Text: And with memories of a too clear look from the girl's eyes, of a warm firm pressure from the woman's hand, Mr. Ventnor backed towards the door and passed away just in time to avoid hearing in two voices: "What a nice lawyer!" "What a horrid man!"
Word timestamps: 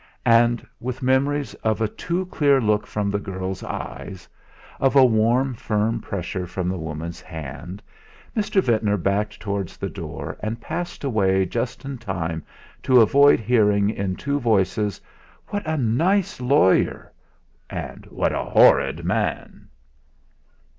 And 0.25 0.65
with 0.79 1.03
memories 1.03 1.53
of 1.63 1.79
a 1.79 1.87
too 1.87 2.25
clear 2.25 2.59
look 2.59 2.87
from 2.87 3.11
the 3.11 3.19
girl's 3.19 3.61
eyes, 3.63 4.27
of 4.79 4.95
a 4.95 5.05
warm 5.05 5.53
firm 5.53 5.99
pressure 6.01 6.47
from 6.47 6.69
the 6.69 6.77
woman's 6.79 7.21
hand, 7.21 7.83
Mr. 8.35 8.63
Ventnor 8.63 8.97
backed 8.97 9.39
towards 9.39 9.77
the 9.77 9.91
door 9.91 10.37
and 10.39 10.59
passed 10.59 11.03
away 11.03 11.45
just 11.45 11.85
in 11.85 11.99
time 11.99 12.41
to 12.81 12.99
avoid 12.99 13.39
hearing 13.39 13.91
in 13.91 14.15
two 14.15 14.39
voices: 14.39 14.99
"What 15.49 15.67
a 15.67 15.77
nice 15.77 16.41
lawyer!" 16.41 17.13
"What 18.09 18.33
a 18.33 18.43
horrid 18.45 19.05
man!" 19.05 19.67